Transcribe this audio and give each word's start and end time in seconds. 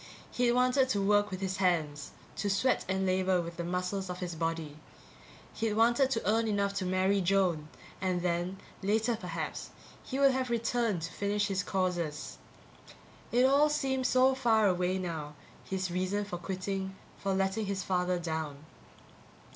He'd 0.31 0.53
wanted 0.53 0.89
to 0.89 0.99
work 0.99 1.29
with 1.29 1.41
his 1.41 1.57
hands, 1.57 2.09
to 2.37 2.49
sweat 2.49 2.83
and 2.89 3.05
labor 3.05 3.39
with 3.39 3.57
the 3.57 3.63
muscles 3.63 4.09
of 4.09 4.17
his 4.17 4.33
body. 4.33 4.77
He'd 5.53 5.73
wanted 5.75 6.09
to 6.09 6.27
earn 6.27 6.47
enough 6.47 6.73
to 6.77 6.87
marry 6.87 7.21
Joan 7.21 7.67
and 8.01 8.23
then, 8.23 8.57
later 8.81 9.15
perhaps, 9.15 9.69
he 10.03 10.17
would 10.17 10.31
have 10.31 10.49
returned 10.49 11.03
to 11.03 11.13
finish 11.13 11.49
his 11.49 11.61
courses. 11.61 12.39
It 13.31 13.45
all 13.45 13.69
seemed 13.69 14.07
so 14.07 14.33
far 14.33 14.65
away 14.67 14.97
now, 14.97 15.35
his 15.65 15.91
reason 15.91 16.25
for 16.25 16.37
quitting, 16.39 16.95
for 17.19 17.35
letting 17.35 17.67
his 17.67 17.83
father 17.83 18.17
down. 18.17 18.65